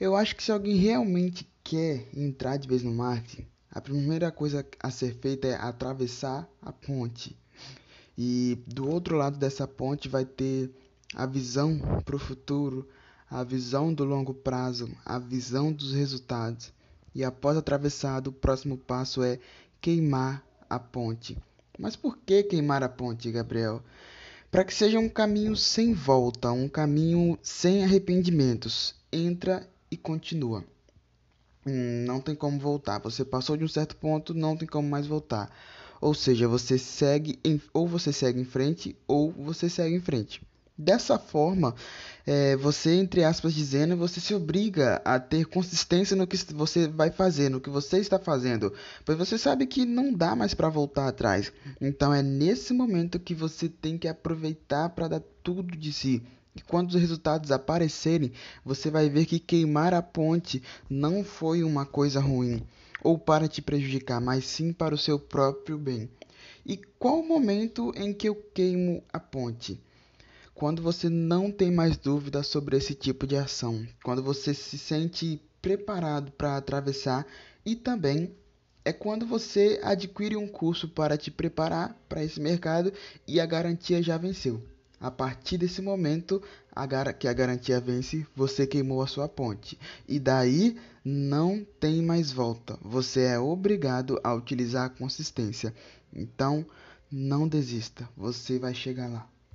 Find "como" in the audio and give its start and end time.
32.34-32.58, 34.66-34.88